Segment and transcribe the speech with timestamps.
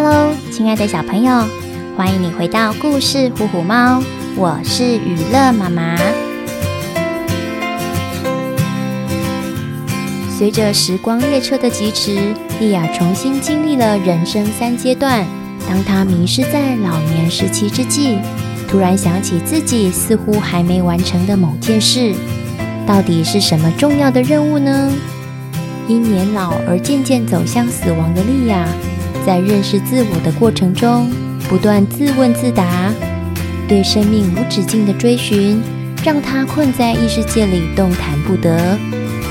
[0.00, 1.44] Hello，亲爱的小朋友，
[1.96, 3.98] 欢迎你回到故事《虎虎猫》，
[4.36, 5.98] 我是娱乐妈妈。
[10.38, 15.26] 随着时光列车的疾驰，莉亚重新经历了人生三阶段。
[15.68, 18.18] 当她迷失在老年时期之际，
[18.68, 22.14] 突然想起自己似乎还没完成的某件事，
[22.86, 24.92] 到底是什么重要的任务呢？
[25.88, 28.64] 因年老而渐渐走向死亡的莉亚，
[29.28, 31.10] 在认识自我的过程中，
[31.50, 32.90] 不断自问自答，
[33.68, 35.60] 对生命无止境的追寻，
[36.02, 38.78] 让他困在异世界里动弹不得。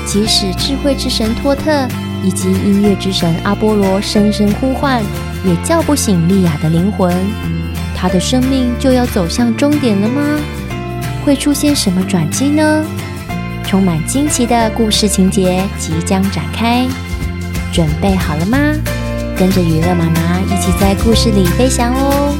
[0.06, 1.88] 即使智慧之神托特
[2.22, 5.02] 以及音乐之神阿波罗声声呼唤，
[5.44, 7.12] 也叫不醒莉亚的灵魂。
[7.96, 10.22] 她的生命就要走向终点了吗？
[11.24, 12.84] 会出现什么转机呢？
[13.64, 16.86] 充满惊奇的故事情节即将展开，
[17.72, 18.58] 准备好了吗？
[19.38, 22.34] 跟着予乐妈妈一起在故事里飞翔哦！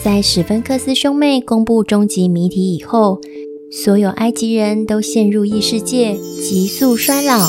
[0.00, 3.20] 在史芬克斯兄妹公布终极谜题以后，
[3.72, 7.48] 所有埃及人都陷入异世界，急速衰老，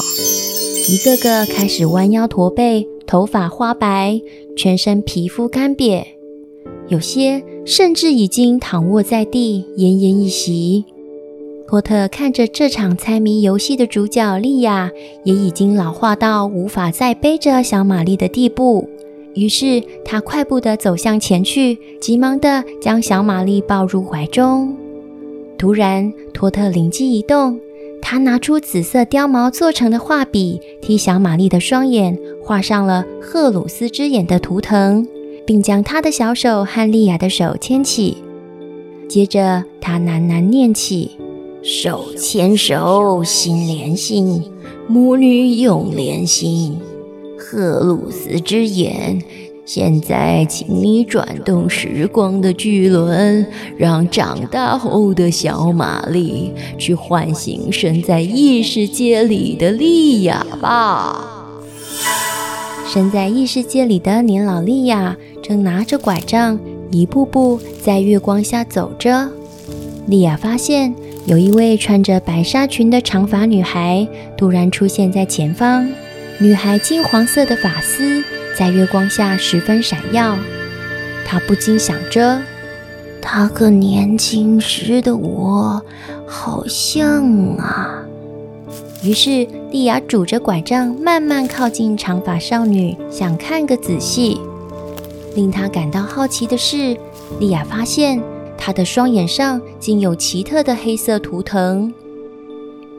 [0.89, 4.19] 一个个开始弯腰驼背，头发花白，
[4.58, 6.03] 全身皮肤干瘪。
[6.88, 10.86] 有些甚至已经躺卧在地，奄奄一息。
[11.72, 14.91] 托特看着这场猜谜游戏的主角莉亚，
[15.23, 18.89] 也已经老化到无法再背着小玛丽的地步。
[19.36, 24.75] 于是他快步地走向前去，急忙地将小玛丽抱入怀中。
[25.58, 27.58] 突然，托特灵机一动，
[28.02, 35.08] 他拿出紫色貂毛做成的画笔，替小玛丽的双眼画上了荷鲁斯之眼的图腾。
[35.45, 38.17] 并将他的小手和莉亚的手牵起，
[39.08, 41.11] 接着他喃喃念起
[41.64, 44.44] ：“手牵手，心连心，
[44.88, 46.80] 母女永连心。
[47.38, 49.22] 荷鲁斯之眼，
[49.66, 53.45] 现在请你转动时光的巨轮，
[53.77, 61.27] 让长大后的小玛丽去唤醒身在异世界里的莉亚吧。”
[62.92, 65.16] 身在异世界里的年老莉亚。
[65.44, 66.60] 正拿着拐杖，
[66.92, 69.27] 一步步在月光下走着。
[70.05, 70.94] 莉亚发现
[71.26, 75.87] 有一位穿着白纱裙的长发女孩突然出现在前方。
[76.39, 78.23] 女孩金黄色的发丝
[78.58, 80.36] 在月光下十分闪耀。
[81.23, 82.42] 她不禁想着：
[83.21, 85.82] 她和年轻时的我
[86.26, 88.03] 好像啊。
[89.03, 94.39] 于是，莉亚拄着拐杖，慢慢靠近长发少女，想看个仔细。
[95.36, 96.98] 令她感到好奇的是，
[97.39, 98.21] 莉亚发现
[98.64, 101.92] 她的双眼上竟有奇特的黑色图腾。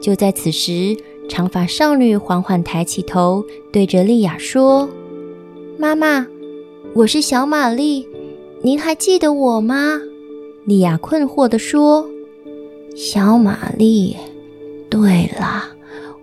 [0.01, 0.97] 就在此时，
[1.29, 4.89] 长发少女缓缓抬起头，对着莉亚说
[5.79, 6.27] ：“妈妈，
[6.93, 8.05] 我是小玛丽，
[8.61, 10.01] 您还记得我吗？”
[10.67, 12.09] 莉亚困惑地说
[12.93, 14.17] ：“小玛丽，
[14.89, 15.63] 对了，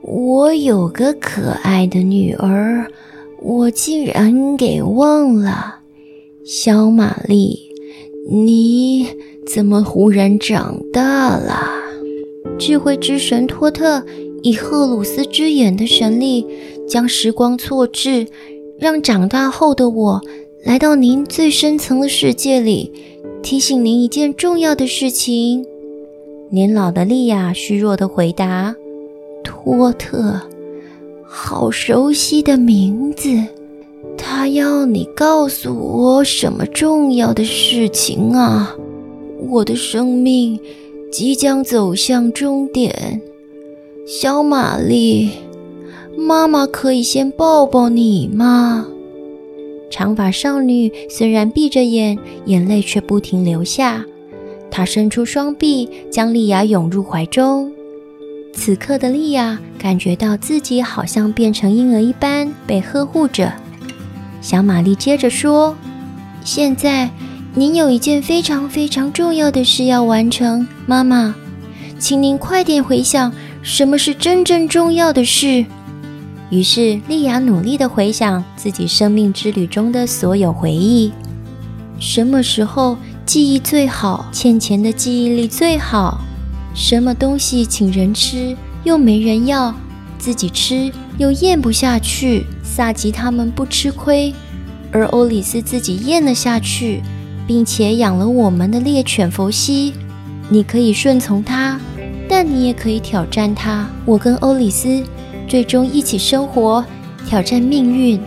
[0.02, 2.86] 我有个可爱的女儿，
[3.40, 5.76] 我竟然给忘了。”
[6.44, 7.58] 小玛丽，
[8.30, 9.06] 你
[9.52, 11.60] 怎么忽然长大了？
[12.56, 14.04] 智慧之神托特
[14.42, 16.46] 以荷鲁斯之眼的神力，
[16.86, 18.28] 将时光错置，
[18.78, 20.20] 让长大后的我
[20.64, 22.92] 来到您最深层的世界里，
[23.42, 25.66] 提醒您一件重要的事情。
[26.50, 28.74] 年老的莉亚虚弱地回答
[29.42, 30.40] ：“托特，
[31.24, 33.28] 好熟悉的名字。”
[34.16, 38.74] 他要你告诉我什么重要的事情啊？
[39.48, 40.60] 我的生命
[41.10, 43.20] 即将走向终点，
[44.06, 45.30] 小玛丽，
[46.16, 48.86] 妈妈可以先抱抱你吗？
[49.90, 54.04] 长发少女虽然闭着眼，眼泪却不停流下。
[54.70, 57.72] 她伸出双臂，将莉亚拥入怀中。
[58.52, 63.52] 此刻的莉亚感觉到自己好像变成婴儿一般被呵护着。
[64.40, 65.76] 小玛丽接着说
[66.44, 67.10] ：“现在
[67.52, 71.34] 您有一件非常非常重要的事要完成，妈妈，
[71.98, 75.66] 请您快点回想什么是真正重要的事。”
[76.48, 81.12] 于是莉亚努力地回想自己生命之旅中的所有回忆。
[81.98, 84.26] 什么时候记忆最好？
[84.30, 86.20] 欠钱的记忆力最好？
[86.72, 89.74] 什么东西请人吃又没人要？
[90.18, 94.32] 自己吃又咽不下去，萨吉他们不吃亏，
[94.92, 97.02] 而欧里斯自己咽了下去，
[97.50, 99.92] 并且养了我们的猎犬佛西。
[100.48, 101.80] 你可以顺从他，
[102.28, 103.86] 但但你也可以挑战它。
[104.06, 105.02] 我跟欧里斯
[105.46, 106.82] 最终一起生活，
[107.26, 108.18] 挑战命运。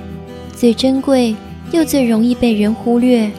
[0.55, 1.35] 最珍贵
[1.71, 3.31] 又最容易被人忽略，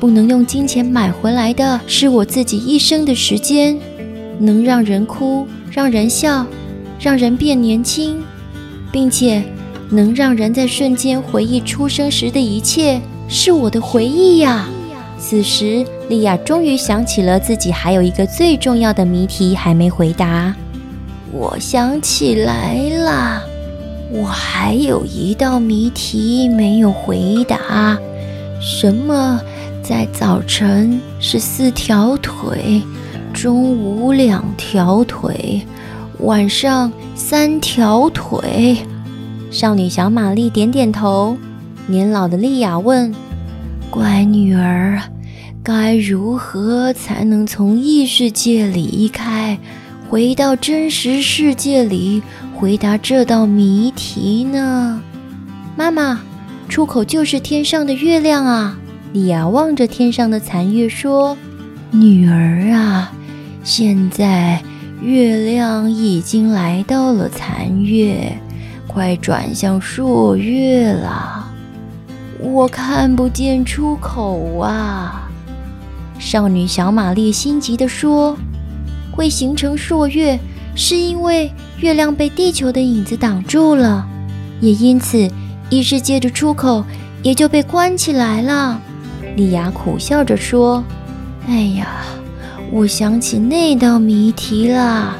[0.00, 3.78] 不能用金钱买回来的，是我自己一生的时间。
[4.40, 6.44] 能让人哭，让人笑，
[6.98, 8.20] 让人变年轻，
[8.90, 9.44] 并且
[9.88, 14.68] 能让人在瞬间回忆出生时的一切，是我的回忆呀。
[15.18, 20.54] 此时，莉亚终于想起了自己还有一个最重要的谜题还没回答。
[21.32, 23.42] 我想起来了，
[24.10, 27.98] 我还有一道谜题没有回答。
[28.60, 29.40] 什么
[29.82, 32.80] 在早晨是四条腿，
[33.34, 35.60] 中午两条腿，
[36.20, 38.78] 晚上三条腿？
[39.50, 41.36] 少女小玛丽点点头。
[41.86, 43.12] 年老的莉亚问。
[43.90, 45.00] 乖女儿，
[45.62, 49.58] 该如何才能从异世界离开，
[50.08, 52.22] 回到真实世界里
[52.54, 55.00] 回答这道谜题呢？
[55.74, 56.20] 妈妈，
[56.68, 58.78] 出口就是天上的月亮啊！
[59.14, 61.34] 莉亚望着天上的残月说
[61.90, 63.10] ：“女儿啊，
[63.64, 64.62] 现在
[65.00, 68.36] 月亮已经来到了残月，
[68.86, 71.46] 快转向朔月了。”
[72.40, 75.28] 我看不见出口啊！
[76.20, 78.36] 少女小玛丽心急地说
[79.10, 80.38] ：“会形成朔月，
[80.76, 84.06] 是因为月亮被地球的影子挡住了，
[84.60, 85.28] 也因此
[85.68, 86.84] 异世界的出口
[87.22, 88.80] 也就被关起来了。”
[89.34, 90.84] 莉亚苦笑着说
[91.48, 92.04] ：“哎呀，
[92.70, 95.16] 我想起那道谜题了。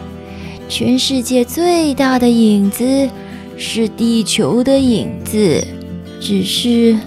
[0.68, 3.08] 全世界最大的影子
[3.56, 5.66] 是地球的影子。”
[6.20, 6.98] 只是，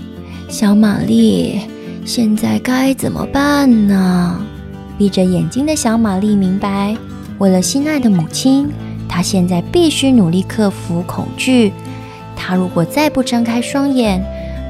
[0.47, 1.59] 小玛丽，
[2.05, 4.41] 现在该怎么办呢？
[4.97, 6.95] 闭着眼睛的小玛丽明白，
[7.37, 8.69] 为了心爱的母亲，
[9.09, 11.73] 她现在必须努力克服恐惧。
[12.35, 14.23] 她如果再不睁开双眼，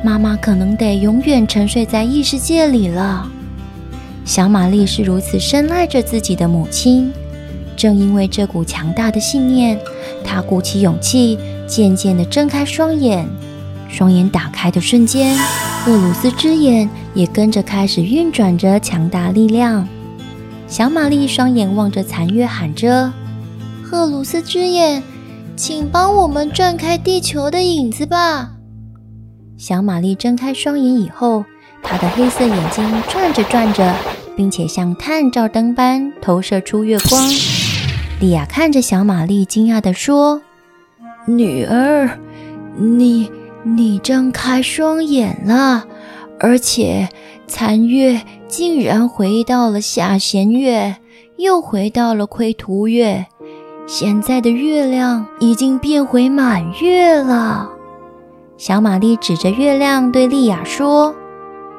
[0.03, 3.29] 妈妈可能得永远沉睡在异世界里了。
[4.25, 7.11] 小玛丽是如此深爱着自己的母亲，
[7.77, 9.79] 正因为这股强大的信念，
[10.23, 13.27] 她鼓起勇气，渐渐地睁开双眼。
[13.91, 15.37] 双眼打开的瞬间，
[15.83, 19.85] 赫鲁斯之眼也跟着开始运转着强大力量。
[20.65, 23.11] 小玛丽双眼望着残月，喊着
[23.83, 25.03] ：“赫鲁斯之眼，
[25.57, 28.51] 请帮我们转开地球的影子吧！”
[29.59, 31.43] 小玛丽睁开双眼以后，
[31.83, 33.93] 她的黑色眼睛转着转着，
[34.37, 37.29] 并且像探照灯般投射出月光。
[38.21, 40.41] 莉亚看着小玛丽，惊讶地说
[41.27, 42.17] ：“女儿，
[42.77, 43.29] 你……”
[43.63, 45.85] 你睁开双眼了，
[46.39, 47.07] 而且
[47.47, 50.95] 残月竟然回到了下弦月，
[51.37, 53.27] 又回到了亏土月。
[53.85, 57.69] 现在的月亮已经变回满月了。
[58.57, 61.13] 小玛丽指着月亮对莉亚说：“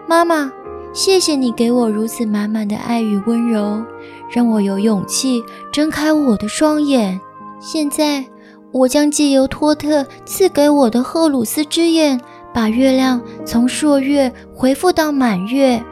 [0.07, 0.53] 妈妈，
[0.93, 3.83] 谢谢你给我如此满满的爱与温柔，
[4.31, 5.43] 让我有勇气
[5.73, 7.21] 睁开我的双眼。
[7.61, 8.25] 现在。”
[8.73, 12.19] 我将借由托特赐给我的赫鲁斯之眼，
[12.55, 15.83] 把月亮从朔月恢复到满月。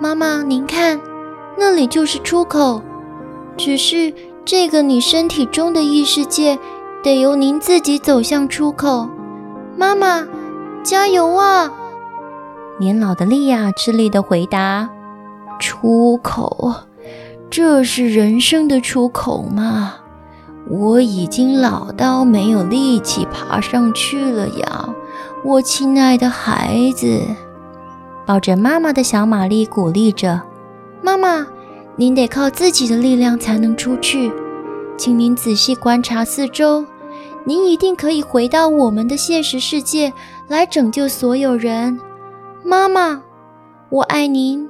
[0.00, 0.98] 妈妈，您看，
[1.58, 2.82] 那里就是出口。
[3.56, 4.12] 只是
[4.44, 6.58] 这个你身体中的异世界，
[7.02, 9.08] 得由您自己走向出口。
[9.76, 10.26] 妈妈，
[10.82, 11.70] 加油啊！
[12.78, 14.88] 年老的莉亚吃力地回答
[15.60, 16.74] ：“出口，
[17.50, 19.96] 这是人生的出口吗？”
[20.68, 24.88] 我已经老到没有力气爬上去了呀，
[25.44, 27.20] 我亲爱的孩子。
[28.26, 30.42] 抱着妈妈的小玛丽鼓励着
[31.00, 31.46] ：“妈妈，
[31.94, 34.32] 您得靠自己的力量才能出去，
[34.96, 36.84] 请您仔细观察四周，
[37.44, 40.12] 您一定可以回到我们的现实世界
[40.48, 42.00] 来拯救所有人。
[42.64, 43.22] 妈妈，
[43.90, 44.68] 我爱您。”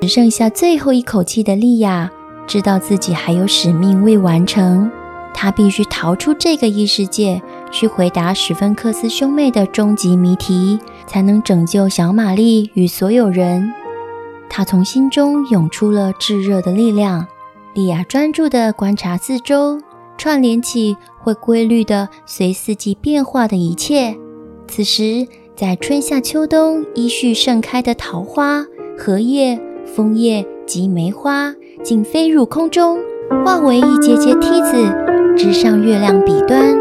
[0.00, 2.10] 只剩下最后一口气的莉亚
[2.46, 4.88] 知道自己还有使命未完成。
[5.34, 13.72] 他必须逃出这个异世界，去回答史芬克斯兄妹的终极谜题，才能拯救小玛丽与所有人。
[14.48, 17.26] 他从心中涌出了炙热的力量。
[17.74, 19.80] 莉亚专注地观察四周，
[20.18, 24.14] 串联起会规律地随四季变化的一切。
[24.68, 28.66] 此时，在春夏秋冬依序盛开的桃花、
[28.98, 32.98] 荷叶、枫叶及梅花，竟飞入空中，
[33.44, 35.11] 化为一节节梯子。
[35.36, 36.76] 直上月亮彼端，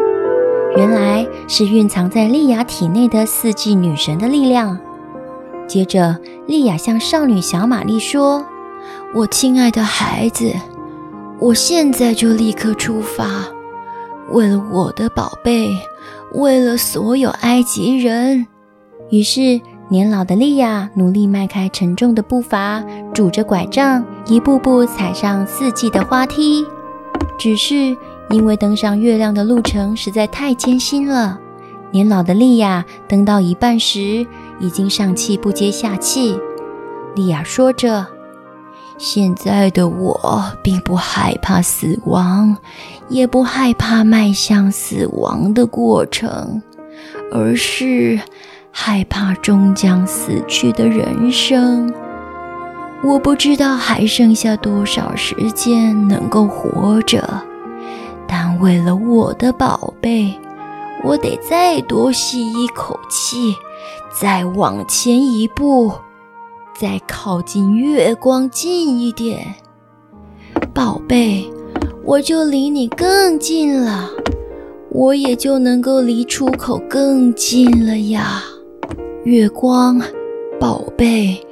[0.75, 4.77] 原来是蕴藏在莉亚体内的四季女神的力量。
[5.67, 6.17] 接着，
[6.47, 8.45] 莉亚向少女小玛丽说
[9.15, 10.53] ：“我亲爱的孩子，
[11.39, 13.47] 我现在就立刻出发，
[14.31, 15.69] 为了我的宝贝，
[16.33, 18.47] 为了所有埃及人。”
[19.09, 26.65] 于是，年老的莉亚努力迈开沉重的步伐，拄着拐杖，一步步踩上四季的花梯。
[27.37, 27.97] 只是
[28.31, 31.39] 因为登上月亮的路程实在太艰辛了，
[31.91, 34.25] 年老的莉亚登到一半时，
[34.59, 36.39] 已经上气不接下气。
[37.15, 38.07] 莉亚说着
[38.97, 42.55] ：“现在的我并不害怕死亡，
[43.09, 46.61] 也不害怕迈向死亡的过程，
[47.31, 48.19] 而是……”
[48.73, 51.93] 害怕终将死去的人生，
[53.03, 57.21] 我不知道还剩下多少时间能够活着，
[58.33, 60.33] 但为了我的宝贝，
[61.03, 63.53] 我得再多吸一口气，
[64.09, 65.91] 再往前一步，
[66.73, 69.53] 再靠近月光近一点。
[70.73, 71.51] 宝贝，
[72.05, 74.09] 我就离你更近了，
[74.91, 78.41] 我也就能够离出口更近了呀。
[79.25, 80.01] 月光，
[80.57, 81.45] 宝贝，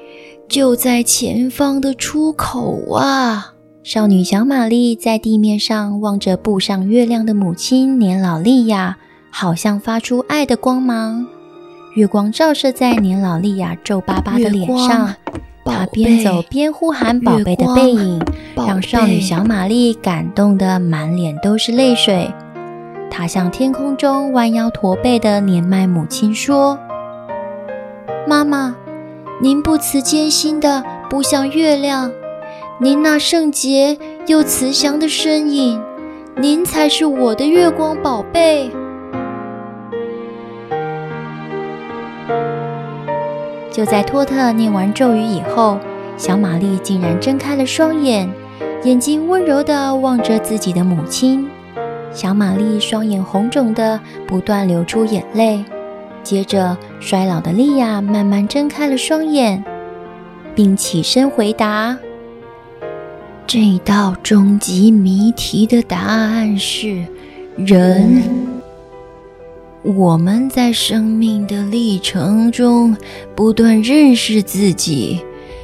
[0.47, 3.53] 就在前方的出口啊！
[3.81, 8.97] 少女小玛丽在地面上望着布上月亮的母亲年老利亚，
[9.31, 11.25] 好像发出爱的光芒。
[11.95, 15.15] 月光照射在年老利亚皱巴巴的脸上，
[15.63, 18.21] 她边走边呼喊宝贝的背影，
[18.55, 22.29] 让少女小玛丽感动得满脸都是泪水。
[23.09, 26.77] 她向天空中弯腰驼背的年迈母亲说。
[28.27, 28.75] 妈妈，
[29.41, 32.11] 您不辞艰辛的步向月亮，
[32.81, 35.81] 您那圣洁又慈祥的身影，
[36.37, 38.71] 您才是我的月光宝贝。
[43.69, 45.77] 就在托特念完咒语以后，
[46.15, 48.29] 小玛丽竟然睁开了双眼，
[48.83, 51.49] 眼睛温柔地望着自己的母亲。
[52.13, 55.65] 小玛丽双眼红肿的，不断流出眼泪。
[56.23, 59.61] 接着，衰老的莉亚慢慢睁开了双眼，
[60.55, 61.97] 并起身回答
[63.51, 67.03] ：“这道终极谜题的答案是
[67.57, 68.21] 人。
[69.81, 72.95] 我们在生命的历程中
[73.35, 75.19] 不断认识自己，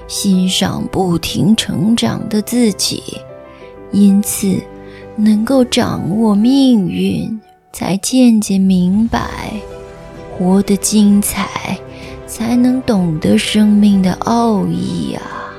[0.08, 3.04] 欣赏不停成长的自己，
[3.92, 4.60] 因此
[5.16, 7.40] 能够掌握命运，
[7.72, 9.30] 才渐渐明白。”
[10.36, 11.78] 活得精彩，
[12.26, 15.54] 才能懂得生命的奥义啊！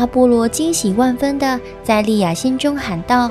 [0.00, 3.30] 阿波罗惊喜万分的在莉亚心中喊道：“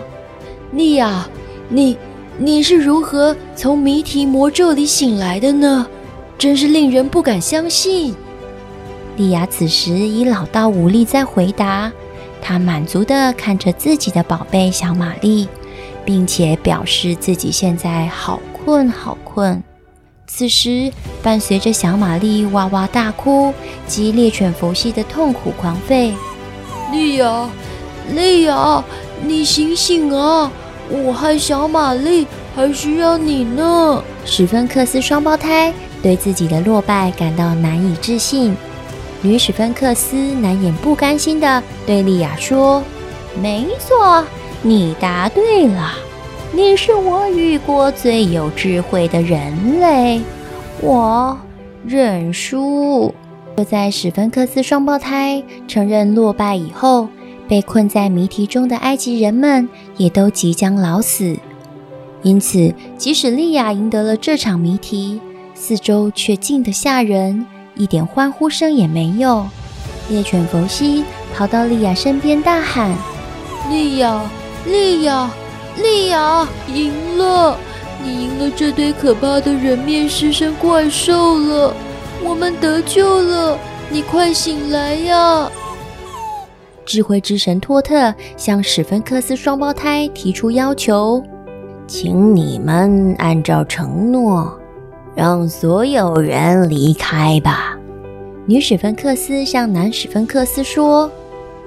[0.71, 1.27] 莉亚，
[1.67, 1.97] 你
[2.37, 5.87] 你是如何从谜题魔咒里醒来的呢？
[6.37, 8.13] 真是令人不敢相信！”
[9.17, 11.91] 莉亚此时已老到无力再回答，
[12.39, 15.47] 她满足地看着自己的宝贝小玛丽，
[16.05, 19.63] 并且表示自己现在好困好困。
[20.27, 23.51] 此时，伴随着小玛丽哇哇大哭
[23.87, 26.13] 及猎犬伏羲的痛苦狂吠，
[26.91, 27.49] 莉亚，
[28.13, 28.83] 莉亚，
[29.21, 30.51] 你醒醒啊！
[30.89, 34.03] 我和小玛丽还需要你呢。
[34.25, 38.55] 史芬克斯双胞胎对自己的落败感到难以置信，
[39.21, 42.83] 女史芬克斯难掩不甘心地对莉亚说
[43.39, 44.23] ：“没错，
[44.63, 45.93] 你答对了。”
[46.51, 50.19] 你是我遇过最有智慧的人类，
[50.81, 51.37] 我
[51.85, 53.13] 认输。
[53.59, 57.09] 就在史芬克斯双胞胎承认落败以后，
[57.45, 61.35] 被困在谜题中的埃及人们也都即将老死。
[62.21, 65.19] 因此，即使莉亚赢得了这场谜题，
[65.53, 69.45] 四周却静得吓人，一点欢呼声也没有。
[70.07, 71.03] 猎犬伏羲
[71.35, 72.95] 跑到莉亚身边，大喊
[73.69, 74.21] ：“莉亚，
[74.65, 75.29] 莉亚！”
[75.83, 77.57] 莉亚赢了，
[78.01, 81.73] 你赢了这堆可怕的人面狮身怪兽了，
[82.23, 83.57] 我们得救了，
[83.89, 85.49] 你快醒来呀！
[86.85, 91.23] 智慧之神托特向史芬克斯双胞胎提出要求，
[91.87, 94.59] 请你们按照承诺，
[95.15, 97.77] 让所有人离开吧。
[98.45, 101.09] 女史芬克斯向男史芬克斯说：“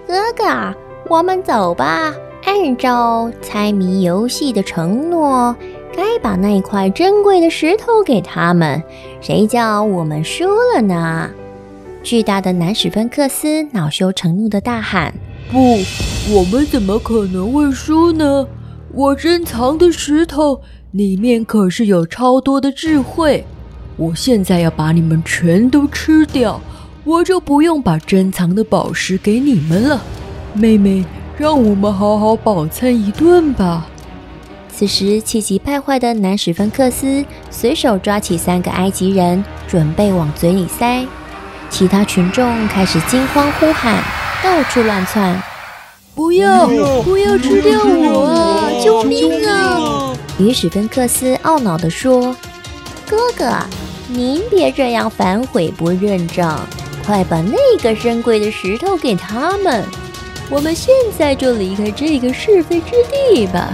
[0.06, 0.74] 哥哥，
[1.08, 2.12] 我们走吧。”
[2.44, 5.54] 按照猜谜游戏的承诺，
[5.94, 8.82] 该把那块珍贵的石头给他们。
[9.22, 11.30] 谁叫我们输了呢？
[12.02, 15.14] 巨大的南史芬克斯恼羞成怒地大喊
[15.48, 15.78] ：“不，
[16.34, 18.48] 我们怎么可能会输呢？
[18.92, 20.60] 我珍藏的石头
[20.90, 23.46] 里面可是有超多的智慧。
[23.96, 26.60] 我现在要把你们全都吃掉，
[27.04, 30.02] 我就不用把珍藏的宝石给你们了。
[30.52, 31.04] 妹妹。”
[31.38, 33.88] 让我们好好饱餐一顿吧。
[34.82, 41.06] 此时，气急败坏的南史芬克斯随手抓起三个埃及人，准备往嘴里塞。
[41.70, 44.02] 其他群众开始惊慌呼喊，
[44.42, 45.40] 到处乱窜。
[46.16, 46.66] 不要，
[47.04, 48.82] 不要吃掉我啊！
[48.82, 50.12] 救命啊！
[50.36, 52.34] 女史芬克斯懊恼地说
[53.08, 53.54] ：“哥哥，
[54.08, 56.58] 您别这样反悔不认账，
[57.06, 59.84] 快把那个珍贵的石头给他们。
[60.50, 63.72] 我们现在就离开这个是非之地吧。”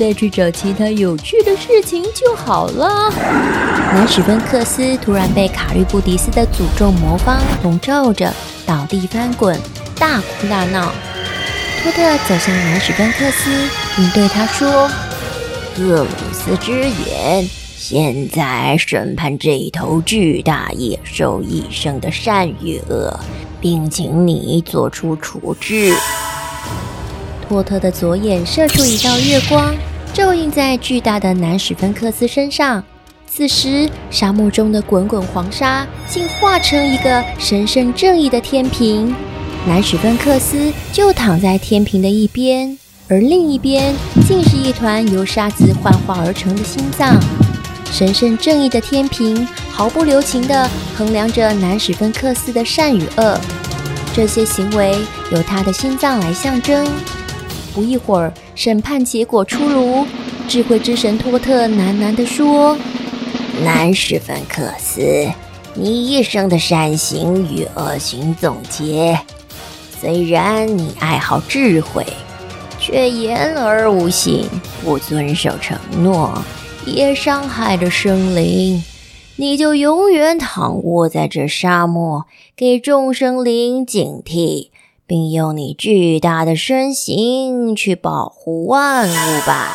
[0.00, 3.12] 再去找其他有趣的事情就好了。
[3.92, 8.32] 南史芬克斯突然被卡律布迪斯的诅咒魔方笼罩着，
[8.64, 9.54] 倒地翻滚，
[9.96, 10.90] 大哭大闹。
[11.82, 13.50] 托特走向南史芬克斯，
[13.94, 14.90] 并对他说
[15.76, 23.20] ：“厄鲁斯之眼，现在审判这一头巨大野兽一生的善与恶，
[23.60, 25.94] 并请你做出处置。”
[27.46, 29.74] 托特的左眼射出一道月光。
[30.12, 32.82] 照映在巨大的南史芬克斯身上。
[33.26, 39.14] 此时，沙漠中的滚滚黄沙竟化成一个神圣正义的天平，
[39.66, 42.76] 南史芬克斯就躺在天平的一边，
[43.08, 43.94] 而另一边
[44.26, 47.16] 竟是一团由沙子幻化而成的心脏。
[47.92, 53.38] 神圣正义的天平毫不留情地衡量着南史芬克斯的善与恶，
[54.12, 54.96] 这些行为
[55.30, 56.84] 由他的心脏来象征。
[57.80, 60.06] 不一会儿，审判结果出炉。
[60.46, 62.76] 智慧之神托特喃喃地说
[63.64, 65.00] ：“南史芬克斯，
[65.72, 69.18] 你一生的善行与恶行总结。
[69.98, 72.04] 虽然你爱好智慧，
[72.78, 74.46] 却言而无信，
[74.84, 76.44] 不遵守承诺，
[76.84, 78.84] 也伤害着生灵。
[79.36, 84.68] 你就永远躺卧在这沙漠，给众生灵警惕。”
[85.10, 89.74] 并用你巨大的身形去保护万物吧。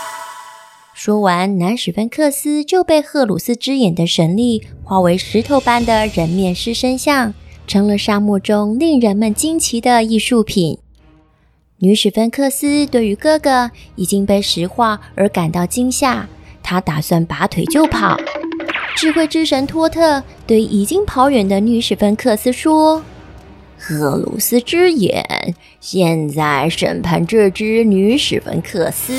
[0.93, 7.33] 说完，南史芬克斯就被荷鲁斯之眼的神力化为石头般的人面狮身像，
[7.67, 10.77] 成了沙漠中令人们惊奇的艺术品。
[11.79, 16.29] 女史芬克斯对于哥哥已经被石化而感到惊吓，
[16.63, 18.15] 她打算拔腿就跑。
[18.95, 23.03] 智慧之神托特对已经跑远的女史芬克斯说。
[23.77, 29.13] 荷鲁斯之眼，现在审判这只女史芬克斯。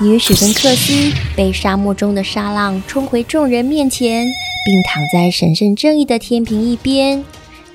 [0.00, 4.26] 女史芬克斯被沙漠中的沙浪冲回众人面前，
[4.66, 7.24] 并躺在神圣正义的天平一边。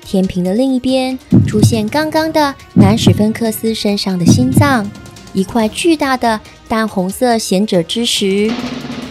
[0.04, 4.88] 天平的另一边出现刚刚的男史芬克斯身上的心脏，
[5.32, 8.52] 一块巨大的淡红色贤者之石。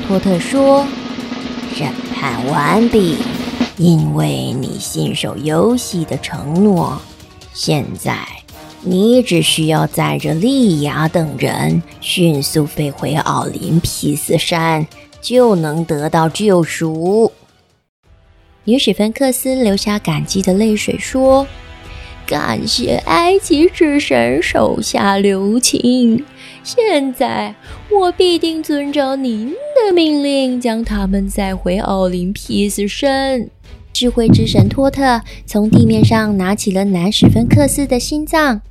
[0.07, 0.85] 托特说
[1.75, 3.17] ：“审判完毕。”
[3.81, 7.01] 因为你信守游戏的承诺，
[7.51, 8.15] 现在
[8.83, 14.85] 你只需要载着莉亚等人迅速飞回奥林匹斯山，
[15.19, 17.31] 就能得到救赎。
[18.65, 21.47] 女史芬克斯流下感激的泪水，说
[22.27, 26.23] ：“感谢埃及之神手下留情，
[26.63, 27.55] 现在
[27.89, 33.49] 我必定遵照您的命令，将他们载回奥林匹斯山。”
[33.93, 38.61] 智慧之神托特从地面上拿起了南史芬克斯的心脏，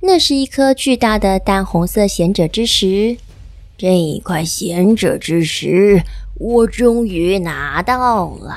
[0.00, 3.16] 那是一颗巨大的淡红色贤者之石。
[3.78, 6.02] 这一块贤者之石，
[6.38, 8.56] 我终于拿到了。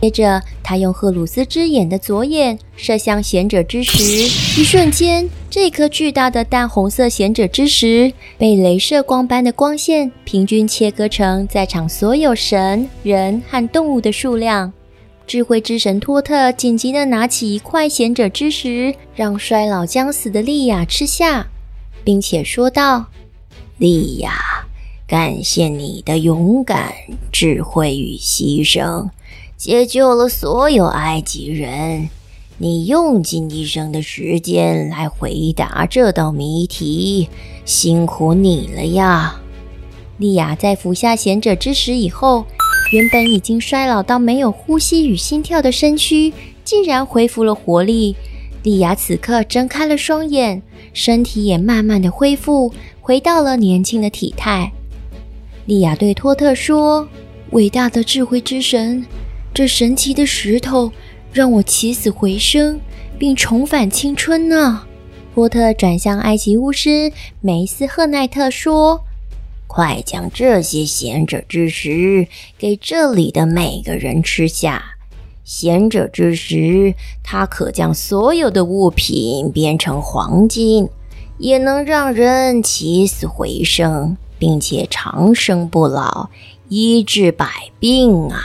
[0.00, 4.02] 接着，他用荷鲁斯之眼的左眼射向贤者之石，
[4.60, 14.72] 一瞬间，这颗巨大的淡红色贤者之石被镭射光般的光线平均切割成在场所有神、人和动物的数量。
[15.28, 21.48] 智慧之神托特紧急地拿起一块贤者之石，让衰老将死的莉亚吃下，
[22.02, 23.04] 并且说道
[23.76, 24.32] ：“莉亚，
[25.06, 26.94] 感谢你的勇敢、
[27.30, 29.10] 智慧与牺牲，
[29.54, 32.08] 解救了所有埃及人。
[32.56, 37.28] 你用尽一生的时间来回答这道谜题，
[37.66, 39.38] 辛苦你了呀！”
[40.16, 42.46] 莉亚在服下贤者之石以后。
[42.90, 46.32] 原本已经衰老到没有呼吸与心跳的身躯，
[46.64, 48.16] 竟然恢复了活力。
[48.62, 50.62] 莉亚此刻睁开了双眼，
[50.94, 54.72] 身体也慢慢的恢复，回到了年轻的体态。
[55.66, 57.06] 莉亚对托特说
[57.52, 59.04] ：“伟大的智慧之神，
[59.52, 60.90] 这神奇的石头
[61.30, 62.80] 让我起死回生，
[63.18, 64.82] 并重返青春呢。”
[65.34, 69.04] 托特转向埃及巫师梅斯赫奈特说。
[69.68, 72.26] 快将这些贤者之石
[72.58, 74.96] 给这里的每个人吃下。
[75.44, 80.88] 贤者之石，它可将所有的物品变成黄金，
[81.38, 86.28] 也能让人起死回生，并且长生不老，
[86.68, 87.46] 医治百
[87.78, 88.40] 病啊！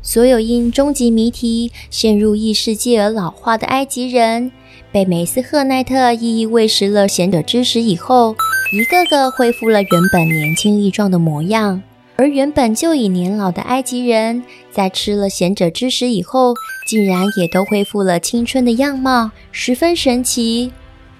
[0.00, 4.52] 所有因终极谜题陷入异世界而老化的埃及人，
[4.92, 8.34] 被梅斯赫奈特一一喂食了贤者之石以后，
[8.72, 11.82] 一个个恢复了原本年轻力壮的模样。
[12.16, 16.54] 而原本就已年老的埃及人，在吃了贤者之石以后，
[16.86, 20.72] 竟然也都恢复了青春的样貌，十分神奇。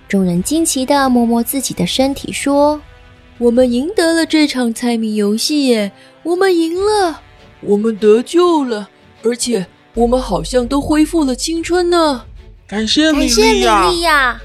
[0.09, 2.81] 众人惊奇地摸摸自己的身体，说
[3.39, 5.93] ：“我们赢得了这场猜谜游戏耶！
[6.23, 7.21] 我们赢了，
[7.61, 8.89] 我们得救了，
[9.23, 12.25] 而且我们好像都恢复了青春呢！
[12.67, 14.41] 感谢你，感谢你，莉亚。”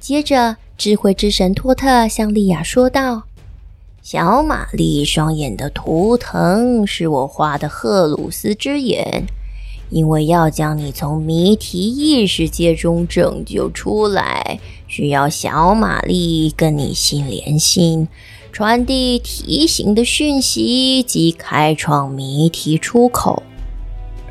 [0.00, 3.24] 接着，智慧之神托特向莉亚说道。
[4.00, 9.24] 小玛丽双眼的图腾是我画的荷鲁斯之眼，
[9.90, 18.06] 因为要将你从谜题异世界中拯救出来，需要小玛丽跟你心连心，
[18.52, 23.42] 传递提醒的讯息及开创谜题出口。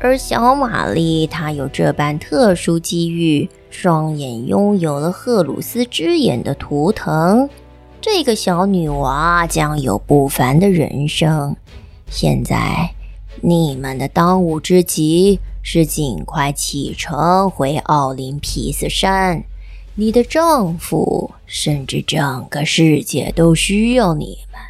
[0.00, 7.48] 而小玛丽她有这般特殊机遇，双眼拥有了荷鲁斯之眼的图腾。
[8.00, 11.56] 这个小女娃将有不凡的人生。
[12.08, 12.94] 现在，
[13.40, 19.42] 你们的当务之急是尽快启程回奥林匹斯山。
[19.96, 24.60] 你的丈夫，甚至整个世界都需要你们。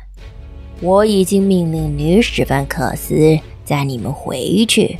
[0.80, 4.98] 我已经命令女史范克斯载你们回去。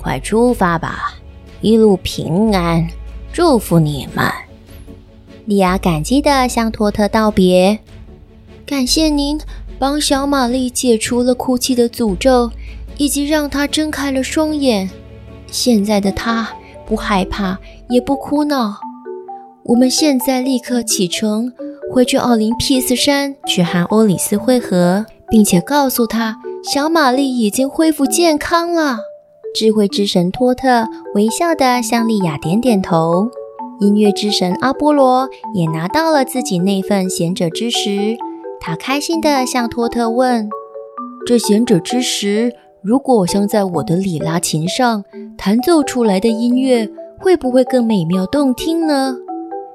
[0.00, 1.14] 快出发吧，
[1.60, 2.88] 一路平安，
[3.32, 4.24] 祝福你们。
[5.44, 7.78] 莉亚感激地向托特道别，
[8.66, 9.40] 感谢您
[9.78, 12.50] 帮小玛丽解除了哭泣的诅咒，
[12.96, 14.90] 以及让她睁开了双眼。
[15.46, 16.48] 现在的她
[16.86, 17.58] 不害怕，
[17.88, 18.76] 也不哭闹。
[19.64, 21.52] 我们现在立刻启程，
[21.90, 28.98] 回去奥林匹斯山去和欧里斯会合，并且告诉她小玛丽已经恢复健康了。
[29.54, 33.28] 智慧之神托特微笑地向莉亚点点头。
[33.80, 38.16] 音乐之神阿波罗也拿到了自己那份贤者之石，
[38.60, 40.48] 他开心地向托特问
[41.26, 45.04] ：“这贤者之石，如果镶在我的里拉琴上，
[45.36, 49.16] 弹奏出来的音乐会不会更美妙动听呢？”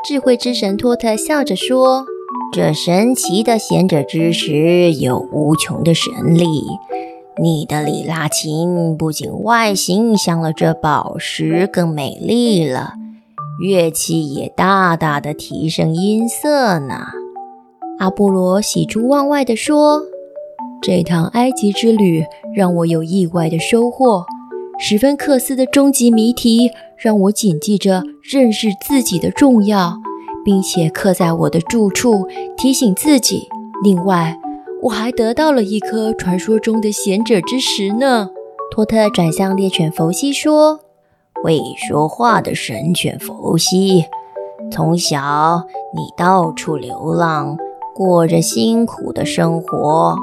[0.05, 2.05] 智慧之神托特笑着说
[2.51, 6.62] ：“这神奇的贤者之石有无穷的神力，
[7.41, 12.93] 你的里拉琴不仅外形像了这宝石，更美丽了。”
[13.62, 17.06] 乐器也大大的提升音色呢。
[18.00, 20.02] 阿波罗喜出望外地说
[20.82, 24.26] ：“这趟埃及之旅让我有意外的收获。
[24.80, 29.98] 史芬克斯的终极谜题让我谨记着认识自己的重要，
[30.43, 33.48] 并且刻在我的住处，提醒自己。
[33.84, 34.38] 另外，
[34.84, 38.30] 我还得到了一颗传说中的贤者之石呢。”
[38.72, 40.80] 托特转向猎犬佛西说。
[41.43, 44.06] 会说话的神犬佛西，
[44.72, 47.58] 从小你到处流浪，
[47.93, 50.15] 过着辛苦的生活，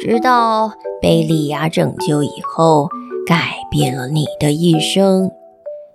[0.00, 2.88] 直到被莉亚拯救以后，
[3.24, 5.30] 改变了你的一生。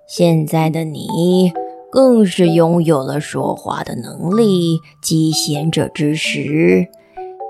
[0.08, 1.52] 现在的你
[1.92, 6.88] 更是拥有了说话的能力及贤者之石，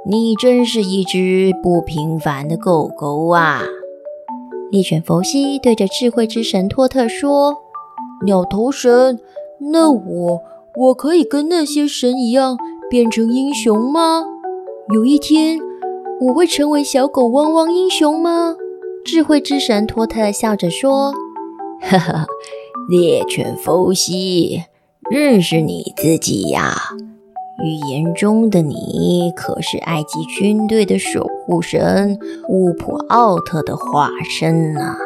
[0.07, 3.63] 你真是一只不平凡的狗狗啊！
[4.69, 7.57] 猎犬弗西对着智慧之神托特说
[8.23, 9.19] ：“鸟头神，
[9.71, 10.41] 那我
[10.77, 12.55] 我可以跟那些神一样
[12.87, 14.23] 变成英雄吗？
[14.93, 15.59] 有一天
[16.21, 18.55] 我会成为小狗汪汪英雄吗？”
[19.03, 21.13] 智慧之神托特笑着说
[21.81, 22.27] ：“哈哈，
[22.87, 24.65] 猎犬弗西，
[25.09, 26.75] 认识你自己呀。”
[27.63, 34.97] 预言中的你可是埃及军队的守护神乌普奥特的化身呐、啊！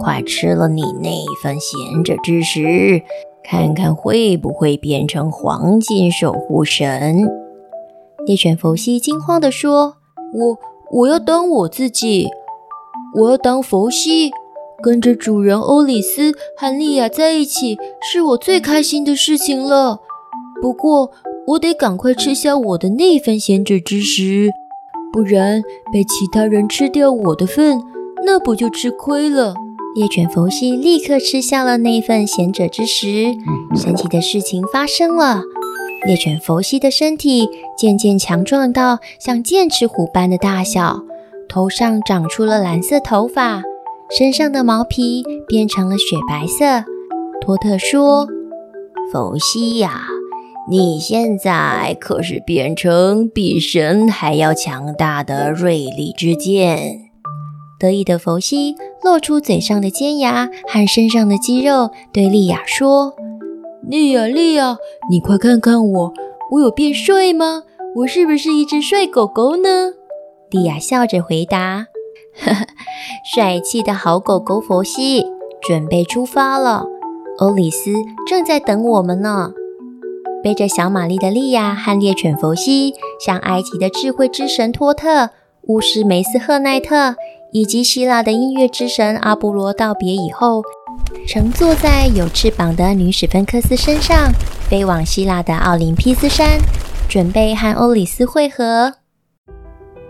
[0.00, 1.10] 快吃了你那
[1.42, 3.02] 份贤者之石，
[3.44, 7.28] 看看会不会变成黄金守护神。
[8.26, 9.96] 猎犬弗西惊慌地说
[10.32, 10.58] ：“我
[10.92, 12.30] 我要当我自己，
[13.16, 14.30] 我要当佛西，
[14.82, 20.00] 跟着主人欧里斯和莉亚在一起，是我最开心的事情了。
[20.62, 21.12] 不过。”
[21.46, 24.50] 我得赶快吃下我的那份贤者之食，
[25.12, 27.80] 不然被其他人吃掉我的份，
[28.24, 29.54] 那不就吃亏了？
[29.94, 33.32] 猎犬佛西立刻吃下了那份贤者之食。
[33.76, 35.40] 神奇的事情发生了，
[36.04, 41.04] 猎犬佛西的身体渐渐强壮到像剑齿虎般的大小，
[41.48, 43.62] 头上长出了蓝色头发，
[44.18, 46.84] 身上的毛皮变成了雪白色。
[47.40, 48.26] 托特说
[49.12, 50.08] ：“佛西呀。”
[50.68, 57.02] 你现在可是变成比神还要强大的锐利之剑。
[57.78, 58.74] 得意的佛西
[59.04, 63.14] 露出嘴上的尖牙和身上的肌肉，对莉亚说
[63.86, 64.76] ：“莉亚，莉亚，
[65.08, 66.12] 你快看看我，
[66.50, 67.62] 我有变帅吗？
[67.98, 69.92] 我是不是一只帅狗狗呢？”
[70.50, 71.86] 莉亚笑着回答
[72.42, 72.66] ：“呵呵，
[73.32, 75.24] 帅气的好狗狗佛西，
[75.62, 76.86] 准备出发了。
[77.38, 77.92] 欧里斯
[78.26, 79.52] 正在等我们呢。”
[80.46, 85.30] 背着小玛丽的莉亚和猎犬佛西，向埃及的智慧之神托特、
[85.62, 87.16] 巫师梅斯赫奈特
[87.50, 90.62] 以及希腊的音乐之神阿波罗道别以后，
[91.26, 94.32] 乘坐在有翅膀的女史芬克斯身上，
[94.70, 96.60] 飞往希腊的奥林匹斯山，
[97.08, 98.94] 准备和欧里斯会合。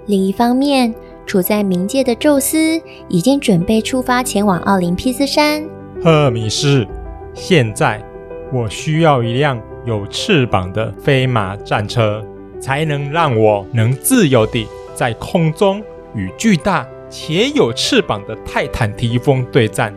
[0.04, 0.94] 另一方面，
[1.24, 5.64] 处在冥界的宙斯已经准备出发前往奥林匹斯山。
[6.04, 6.86] 赫米斯，
[7.32, 8.04] 现在
[8.52, 9.58] 我需要一辆。
[9.86, 12.22] 有翅膀的飞马战车，
[12.60, 15.80] 才能让我能自由地在空中
[16.12, 19.94] 与巨大且有翅膀的泰坦提丰对战。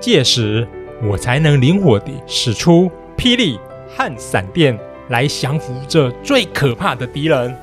[0.00, 0.66] 届时，
[1.08, 3.56] 我才能灵活地使出霹雳
[3.96, 4.76] 和闪电
[5.10, 7.56] 来降服这最可怕的敌人。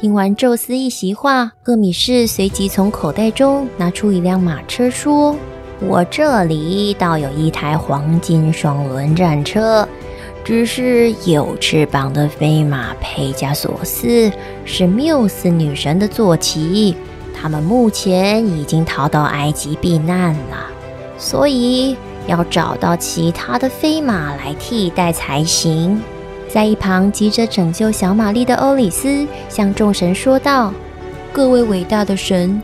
[0.00, 5.36] 听完宙斯一席话，赫米士随即从口袋中拿出一辆马车，说
[5.82, 9.86] ：“我这里倒有一台黄金双轮战车。”
[10.50, 14.28] 只是有翅膀的飞马佩加索斯
[14.64, 16.96] 是缪斯女神的坐骑，
[17.32, 20.66] 他们目前已经逃到埃及避难了，
[21.16, 26.02] 所以要找到其他的飞马来替代才行。
[26.48, 30.74] 在一旁急着拯救小玛丽的欧里斯向众神说道
[31.32, 32.60] ：“各位伟大的神，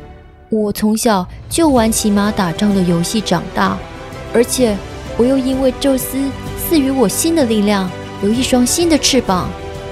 [0.51, 3.79] 我从小就玩骑马打仗的游戏长大，
[4.35, 4.77] 而且
[5.17, 6.19] 我又因为宙斯。”
[6.69, 7.89] 赐予我新的力量，
[8.25, 9.49] 有一双新的翅膀，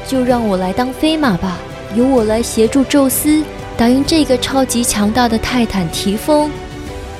[0.09, 1.57] 就让我来当飞马吧，
[1.95, 3.45] 由我来协助宙斯
[3.77, 6.51] 打赢这个超级强大的泰坦提丰。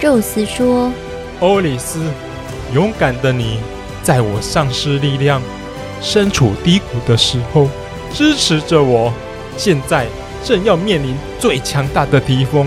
[0.01, 0.93] 宙斯说
[1.39, 2.01] ：“欧里斯，
[2.75, 3.59] 勇敢的你，
[4.03, 5.41] 在我丧失力量、
[6.03, 7.69] 身处低谷的时候
[8.13, 9.13] 支持着我，
[9.57, 10.09] 现在
[10.43, 12.67] 正要面临最强大的提风，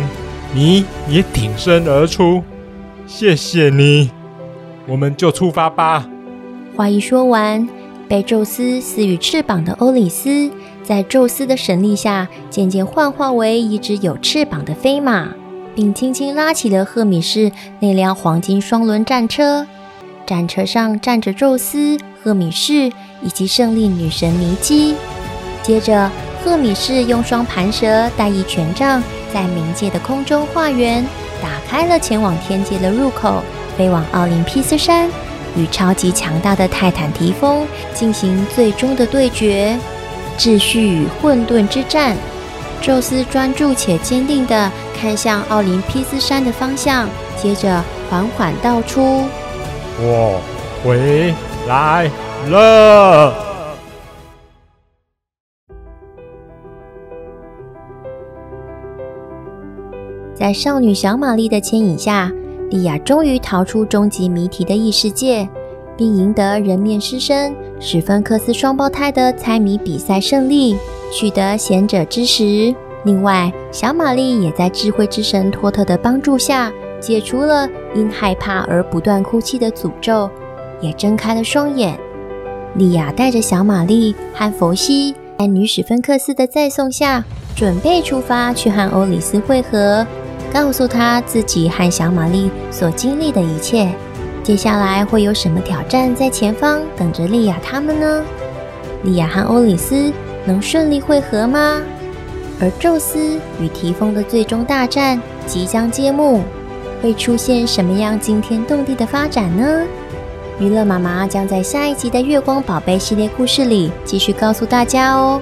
[0.54, 2.42] 你也挺身而出，
[3.06, 4.10] 谢谢你，
[4.88, 6.08] 我们就出发吧。”
[6.78, 7.68] 话一说完，
[8.08, 10.52] 被宙斯赐予翅膀的欧里斯，
[10.84, 15.30] 在宙斯的神力下，渐渐幻化为一只有翅膀的飞马，
[15.74, 19.66] 并轻轻拉起了赫米士那辆黄金双轮战车。
[20.28, 22.92] 战车上站着宙斯、赫米士
[23.24, 24.94] 以及胜利女神尼基。
[25.64, 26.12] 接着，
[26.46, 29.02] 赫米士用双盘蛇带一权杖，
[29.34, 31.04] 在冥界的空中画圆，
[31.42, 33.42] 打开了前往天界的入口，
[33.76, 35.10] 飞往奥林匹斯山。
[35.58, 39.78] 与超级强大的泰坦提风进行最终的对决，
[40.38, 42.16] 秩序与混沌之战。
[42.80, 49.24] 宙斯专注且坚定地看向奥林匹斯山的方向，接着缓缓道出
[50.00, 50.40] ：“我
[50.84, 51.34] 回
[51.68, 52.10] 来
[52.50, 53.34] 了。”
[60.36, 62.32] 在少女小玛丽的牵引下。
[62.70, 65.48] 莉亚终于逃出终极谜题的异世界，
[65.96, 70.76] 并赢得人面狮身史芬克斯双胞胎的猜谜比赛胜利，
[71.14, 72.76] 取得贤者之石。
[73.06, 80.30] 另外，小玛丽也在智慧之神托特的帮助下，解除了因害怕而不断哭泣的诅咒，
[80.82, 81.98] 也睁开了双眼。
[82.76, 87.24] 莉亚带着小玛丽和佛西，在女史芬克斯的载送下，
[87.56, 90.06] 准备出发去和欧里斯会合。
[90.54, 93.90] 告诉他自己和小玛丽所经历的一切，
[94.44, 98.24] 接下来会有什么挑战在前方等着莉亚他们呢？
[99.04, 100.12] 莉亚和欧里斯
[100.46, 101.82] 能顺利会合吗？
[102.60, 106.42] 而宙斯与提丰的最终大战即将揭幕，
[107.04, 109.84] 会出现什么样惊天动地的发展呢？
[110.60, 115.40] 娱乐妈妈将在下一集的月光宝贝系列故事里继续告诉大家哦。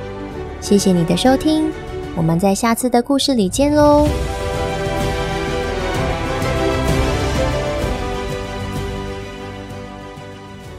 [0.59, 1.71] 谢谢你的收听，
[2.17, 4.05] 我们在下次的故事里见喽。